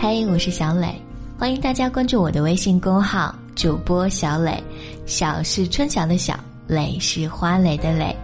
[0.00, 0.94] 嘿，我是小磊，
[1.36, 4.62] 欢迎大家关注我的微信公号主播小磊。
[5.06, 8.16] 小是春晓的小，磊是花蕾的蕾。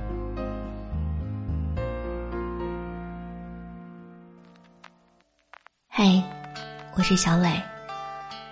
[5.89, 6.23] 嘿，
[6.95, 7.61] 我是小磊，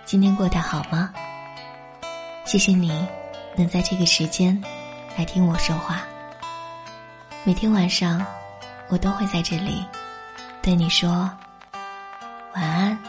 [0.03, 1.09] 今天过得好吗？
[2.43, 3.07] 谢谢你
[3.55, 4.61] 能在这个时间
[5.17, 6.01] 来听我说话。
[7.45, 8.23] 每天晚上，
[8.89, 9.81] 我都会在这里
[10.61, 11.09] 对你说
[12.53, 12.99] 晚安。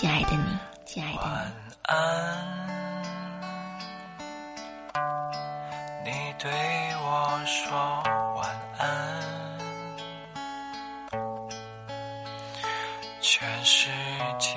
[0.00, 1.52] 亲爱的你，亲爱的晚
[1.82, 1.92] 安。
[6.02, 6.50] 你对
[7.02, 8.02] 我说
[8.34, 8.48] 晚
[8.78, 8.88] 安。
[13.20, 13.90] 全世
[14.38, 14.56] 界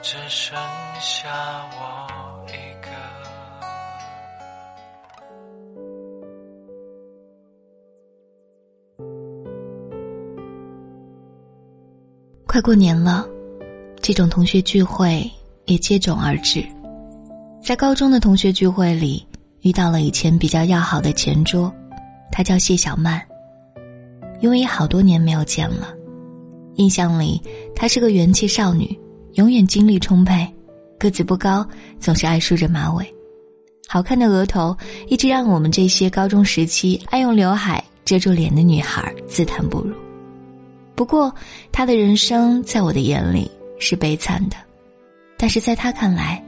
[0.00, 0.56] 只剩
[1.00, 1.28] 下
[1.72, 3.23] 我一个。
[12.54, 13.26] 快过年了，
[14.00, 15.28] 这种同学聚会
[15.64, 16.64] 也接踵而至。
[17.60, 19.26] 在高中的同学聚会里，
[19.62, 21.74] 遇到了以前比较要好的前桌，
[22.30, 23.20] 她叫谢小曼。
[24.38, 25.92] 因为好多年没有见了，
[26.76, 27.42] 印象里
[27.74, 28.96] 她是个元气少女，
[29.32, 30.46] 永远精力充沛，
[30.96, 31.66] 个子不高，
[31.98, 33.04] 总是爱梳着马尾，
[33.88, 34.76] 好看的额头
[35.08, 40.03] 一直让我们这些高中时期爱用刘海遮住脸的女孩自叹不如。
[40.94, 41.34] 不过，
[41.72, 44.56] 他的人生在我的眼里是悲惨的，
[45.36, 46.42] 但是在他看来，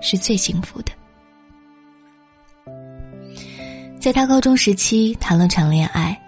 [0.00, 0.92] 是最幸福的。
[4.00, 6.18] 在他高中时期谈了场恋爱，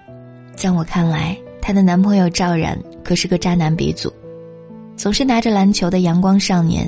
[0.55, 4.13] 在我看来，她的男朋友赵然可是个渣男鼻祖，
[4.95, 6.87] 总是拿着篮球的阳光少年，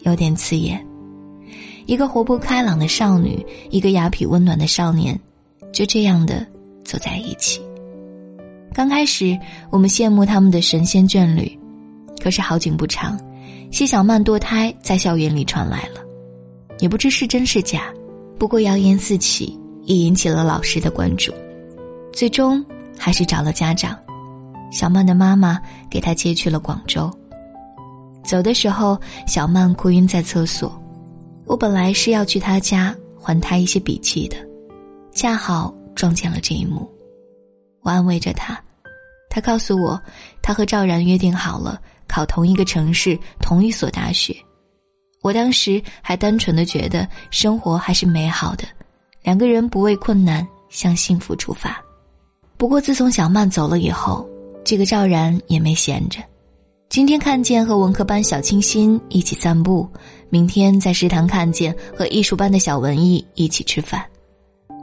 [0.00, 0.84] 有点刺眼。
[1.86, 5.16] 一个活泼开朗的少女，一个雅痞温暖的少年，
[5.72, 6.44] 就这样的
[6.82, 7.63] 走在一起。
[8.74, 9.38] 刚开始，
[9.70, 11.56] 我们羡慕他们的神仙眷侣，
[12.20, 13.16] 可是好景不长，
[13.70, 16.00] 谢小曼堕胎在校园里传来了，
[16.80, 17.84] 也不知是真是假，
[18.36, 21.32] 不过谣言四起，也引起了老师的关注，
[22.12, 22.62] 最终
[22.98, 23.96] 还是找了家长，
[24.72, 27.08] 小曼的妈妈给她接去了广州。
[28.24, 30.76] 走的时候，小曼哭晕在厕所，
[31.46, 34.36] 我本来是要去她家还她一些笔记的，
[35.12, 36.90] 恰好撞见了这一幕。
[37.82, 38.58] 我安慰着他，
[39.34, 40.00] 他告诉我，
[40.40, 44.32] 他和赵然约定好了考同一个城市、同一所大学。
[45.22, 48.62] 我当时还单纯的觉得生活还是美好的，
[49.24, 51.82] 两个人不畏困难向幸福出发。
[52.56, 54.24] 不过自从小曼走了以后，
[54.64, 56.20] 这个赵然也没闲着，
[56.88, 59.88] 今天看见和文科班小清新一起散步，
[60.30, 64.00] 明天在食堂看见和艺术班的小文艺一起吃饭。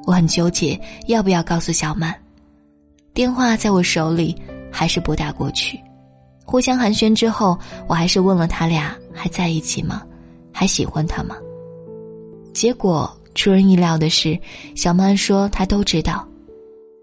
[0.05, 2.13] 我很纠结要不要告诉小曼。
[3.13, 4.35] 电话在我手里，
[4.71, 5.79] 还是拨打过去。
[6.45, 7.57] 互相寒暄之后，
[7.87, 10.01] 我还是问了他俩还在一起吗？
[10.53, 11.35] 还喜欢他吗？
[12.53, 14.37] 结果出人意料的是，
[14.75, 16.27] 小曼说她都知道。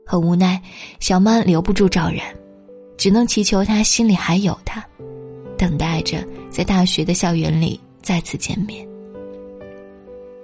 [0.06, 0.60] 很无奈，
[1.00, 2.20] 小曼留不住赵然，
[2.96, 4.82] 只能祈求他心里还有他，
[5.58, 8.86] 等待着在大学的校园里再次见面。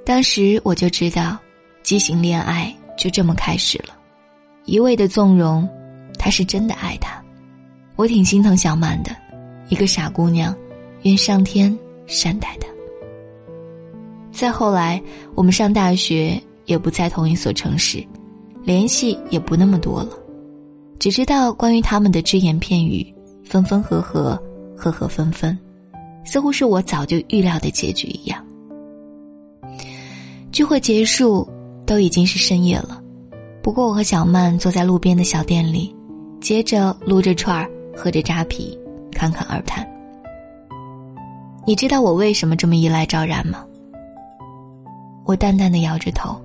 [0.05, 1.39] 当时我就知道，
[1.83, 3.95] 畸形恋爱就这么开始了。
[4.67, 5.69] 一味的纵容，
[6.19, 7.23] 他是真的爱他，
[7.97, 9.15] 我挺心疼小满的，
[9.69, 10.57] 一个傻姑娘，
[11.03, 11.77] 愿上天
[12.07, 12.67] 善待她。
[14.33, 15.01] 再后来，
[15.35, 18.03] 我们上大学也不在同一所城市，
[18.63, 20.19] 联系也不那么多了，
[20.99, 23.07] 只知道关于他们的只言片语，
[23.45, 24.43] 分分合合，
[24.75, 25.57] 合合分分，
[26.25, 28.43] 似乎是我早就预料的结局一样。
[30.51, 31.47] 聚会结束，
[31.85, 33.03] 都已经是深夜了。
[33.65, 35.97] 不过，我和小曼坐在路边的小店里，
[36.39, 37.67] 接着撸着串儿，
[37.97, 38.79] 喝着扎啤，
[39.11, 39.89] 侃侃而谈。
[41.67, 43.65] 你知道我为什么这么依赖赵然吗？
[45.25, 46.39] 我淡淡的摇着头。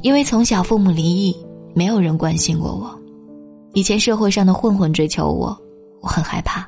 [0.00, 1.36] 因为从小父母离异，
[1.74, 2.96] 没有人关心过我。
[3.72, 5.58] 以前社会上的混混追求我，
[6.00, 6.64] 我很害怕，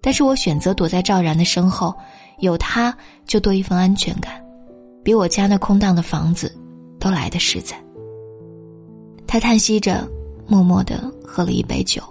[0.00, 1.92] 但是我选择躲在赵然的身后，
[2.38, 2.96] 有他
[3.26, 4.40] 就多一份安全感，
[5.02, 6.56] 比我家那空荡的房子
[7.00, 7.76] 都来的实在。
[9.30, 10.04] 他叹息着，
[10.48, 12.02] 默默的喝了一杯酒。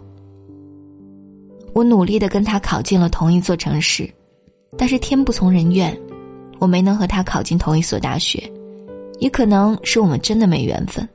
[1.73, 4.09] 我努力的跟他考进了同一座城市，
[4.77, 5.99] 但是天不从人愿，
[6.59, 8.49] 我没能和他考进同一所大学，
[9.17, 11.05] 也可能是我们真的没缘分。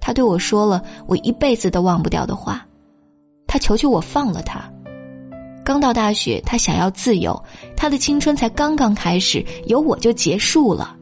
[0.00, 2.66] 他对我说了我一辈子都忘不掉的话，
[3.46, 4.70] 他求求我放了他。
[5.64, 7.42] 刚到大学，他想要自由，
[7.74, 10.94] 他的青春才刚刚开始，有我就结束了。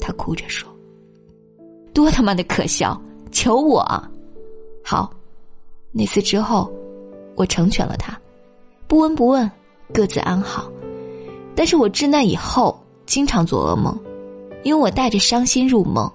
[0.00, 0.68] 他哭着说。
[1.94, 3.00] 多他妈的可笑！
[3.30, 3.80] 求我，
[4.84, 5.10] 好，
[5.90, 6.70] 那次之后，
[7.34, 8.18] 我成全了他，
[8.86, 9.50] 不闻不问，
[9.92, 10.70] 各自安好。
[11.54, 13.98] 但是我自那以后，经常做噩梦，
[14.64, 16.10] 因为我带着伤心入梦，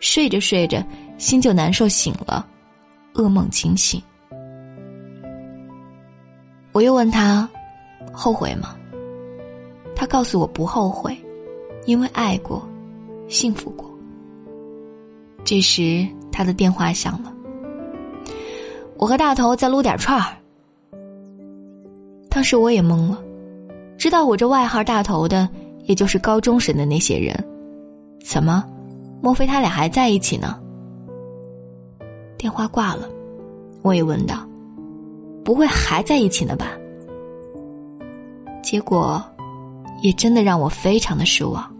[0.00, 0.84] 睡着睡着
[1.18, 2.46] 心就难受，醒了，
[3.14, 4.02] 噩梦惊醒。
[6.72, 7.48] 我又问他，
[8.12, 8.76] 后悔吗？
[9.94, 11.16] 他告诉我不后悔，
[11.86, 12.68] 因为爱过，
[13.28, 13.95] 幸福过。
[15.46, 17.32] 这时他的电话响了，
[18.96, 20.36] 我和大头在撸点串儿。
[22.28, 23.22] 当时我也懵了，
[23.96, 25.48] 知道我这外号大头的，
[25.84, 27.32] 也就是高中时的那些人，
[28.20, 28.64] 怎么？
[29.22, 30.60] 莫非他俩还在一起呢？
[32.36, 33.08] 电话挂了，
[33.82, 34.44] 我也问道。
[35.44, 36.72] 不会还在一起呢吧？
[38.64, 39.22] 结果，
[40.02, 41.72] 也真的让我非常的失望。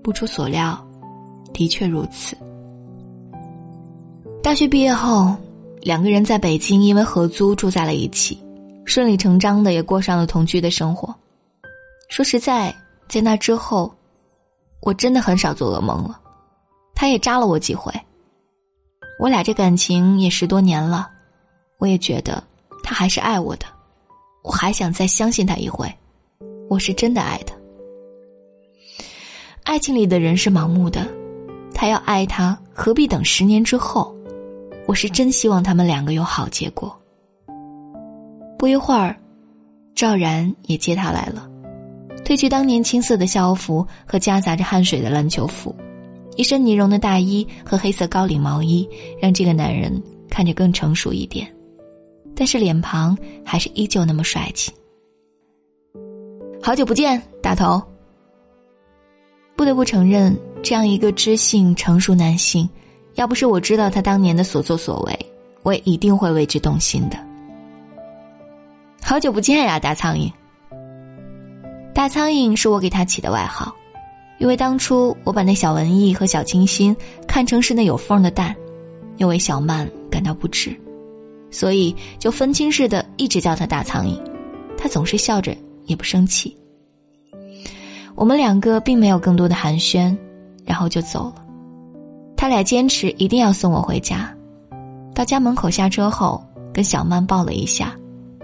[0.00, 0.78] 不出所料，
[1.52, 2.36] 的确如此。
[4.44, 5.34] 大学毕业后，
[5.80, 8.38] 两个人在北京因为合租住在了一起，
[8.84, 11.12] 顺理成章的也过上了同居的生活。
[12.10, 12.72] 说实在，
[13.08, 13.90] 在那之后，
[14.82, 16.20] 我真的很少做噩梦了。
[16.94, 17.90] 他也扎了我几回。
[19.18, 21.08] 我俩这感情也十多年了，
[21.78, 22.44] 我也觉得。
[22.82, 23.64] 他还是爱我的，
[24.42, 25.90] 我还想再相信他一回，
[26.68, 27.54] 我是真的爱他。
[29.62, 31.08] 爱情里的人是盲目的，
[31.74, 34.14] 他要爱他，何必等十年之后？
[34.86, 36.94] 我是真希望他们两个有好结果。
[38.58, 39.16] 不一会儿，
[39.94, 41.48] 赵然也接他来了，
[42.24, 45.74] 褪去当年青涩的校服和夹杂着汗水的篮球服，
[46.36, 48.88] 一身呢绒的大衣和黑色高领毛衣，
[49.20, 51.46] 让这个男人看着更成熟一点。
[52.36, 54.72] 但是脸庞还是依旧那么帅气。
[56.62, 57.82] 好久不见，大头。
[59.56, 62.68] 不得不承认，这样一个知性成熟男性，
[63.14, 65.26] 要不是我知道他当年的所作所为，
[65.62, 67.16] 我也一定会为之动心的。
[69.02, 70.30] 好久不见呀，大苍蝇。
[71.94, 73.72] 大苍蝇是我给他起的外号，
[74.38, 76.96] 因为当初我把那小文艺和小清新
[77.28, 78.54] 看成是那有缝的蛋，
[79.18, 80.74] 又为小曼感到不值。
[81.50, 84.20] 所以就分清似的，一直叫他大苍蝇，
[84.76, 86.56] 他总是笑着，也不生气。
[88.16, 90.16] 我们两个并没有更多的寒暄，
[90.64, 91.43] 然后就走了。
[92.44, 94.30] 他俩坚持一定要送我回家。
[95.14, 96.44] 到家门口下车后，
[96.74, 97.94] 跟小曼抱了一下，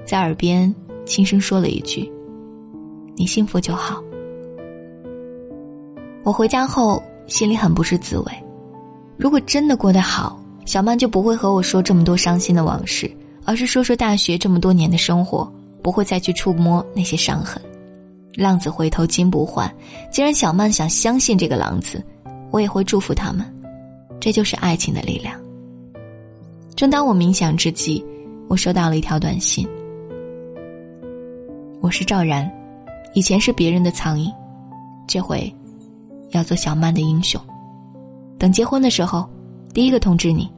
[0.06, 0.74] 在耳边
[1.04, 2.10] 轻声说了一句
[3.14, 4.02] ：“你幸福就好。”
[6.24, 8.32] 我回家后心里很不是滋味。
[9.18, 10.40] 如果真的过得好。
[10.64, 13.10] 小曼就不会和我说这么多伤心的往事，
[13.44, 15.52] 而是说说大学这么多年的生活，
[15.82, 17.60] 不会再去触摸那些伤痕。
[18.34, 19.70] 浪子回头金不换，
[20.10, 22.02] 既然小曼想相信这个浪子，
[22.50, 23.44] 我也会祝福他们。
[24.20, 25.34] 这就是爱情的力量。
[26.76, 28.04] 正当我冥想之际，
[28.48, 29.66] 我收到了一条短信
[31.80, 32.50] ：“我是赵然，
[33.14, 34.30] 以前是别人的苍蝇，
[35.08, 35.52] 这回
[36.30, 37.40] 要做小曼的英雄。
[38.38, 39.28] 等结婚的时候，
[39.72, 40.50] 第一个通知你。”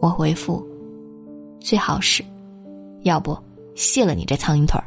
[0.00, 0.64] 我回复
[1.58, 2.24] ：“最好是，
[3.02, 3.36] 要不
[3.74, 4.84] 卸了你这苍蝇腿儿。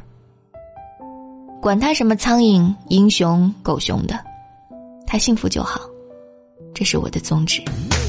[1.60, 4.18] 管他什么苍蝇、英雄、狗熊的，
[5.06, 5.80] 他幸福就好，
[6.82, 7.62] 这是我的宗旨。”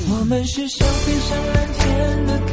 [0.10, 2.53] 我们是想飞上蓝天的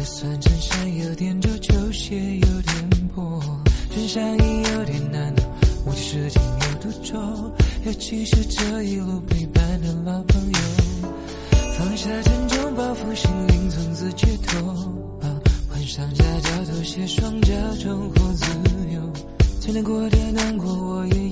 [0.00, 3.38] 就算衬衫有点皱，球鞋有点破，
[3.90, 5.42] 衬衫衣有点难度，
[5.84, 7.52] 我的事情有多重，
[7.84, 10.58] 尤其是这一路陪伴的老朋友。
[11.76, 14.72] 放下沉重包袱，心灵从此解脱。
[15.20, 15.28] 吧，
[15.68, 17.52] 换上夹脚拖鞋，双脚
[17.82, 18.46] 重获自
[18.94, 19.12] 由。
[19.60, 21.29] 最难过的难过，我也。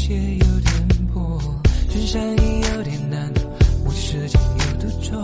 [0.00, 1.38] 界有点破，
[1.88, 3.32] 选项一有点难，
[3.84, 5.14] 我的时间有独钟，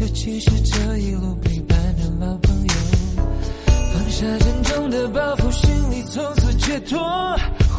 [0.00, 2.74] 尤其是这一路陪伴的老朋友，
[3.92, 6.98] 放下沉重的包袱，心里从此解脱，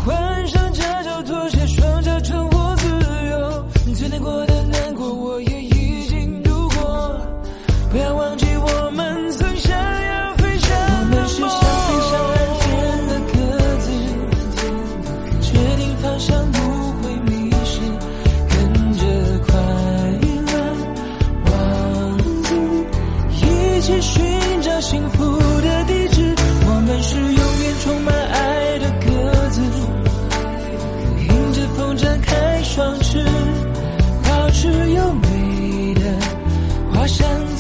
[0.05, 2.87] 换上加州拖鞋，双脚重获自
[3.29, 7.19] 由，最难过的难过我也已经度过，
[7.91, 8.67] 不要忘记我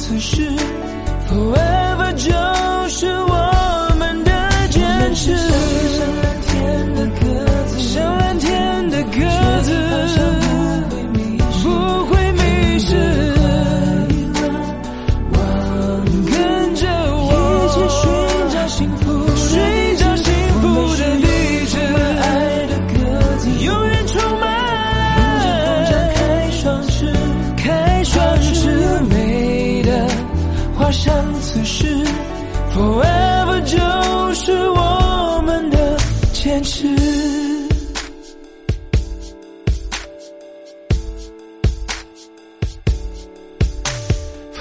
[0.07, 0.49] 此事
[1.27, 1.76] 否为。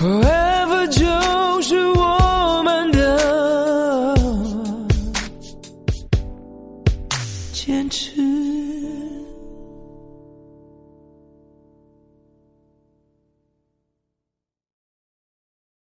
[0.06, 0.35] Forever